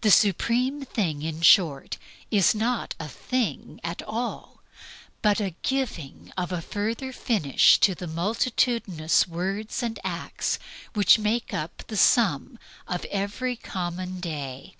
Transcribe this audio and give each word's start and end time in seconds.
The 0.00 0.10
supreme 0.10 0.86
thing, 0.86 1.20
in 1.20 1.42
short, 1.42 1.98
is 2.30 2.54
not 2.54 2.94
a 2.98 3.06
thing 3.06 3.78
at 3.84 4.00
all, 4.00 4.62
but 5.20 5.36
the 5.36 5.54
giving 5.60 6.32
of 6.34 6.50
a 6.50 6.62
further 6.62 7.12
finish 7.12 7.76
to 7.80 7.94
the 7.94 8.06
multitudinous 8.06 9.28
words 9.28 9.82
and 9.82 9.98
acts 10.02 10.58
which 10.94 11.18
make 11.18 11.52
up 11.52 11.82
the 11.88 11.98
sum 11.98 12.58
of 12.88 13.04
every 13.10 13.54
common 13.54 14.18
day. 14.18 14.76